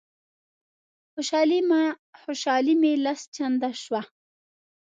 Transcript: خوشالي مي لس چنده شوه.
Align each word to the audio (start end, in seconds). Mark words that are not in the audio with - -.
خوشالي 2.19 2.71
مي 2.81 2.91
لس 3.05 3.21
چنده 3.35 3.69
شوه. 3.83 4.01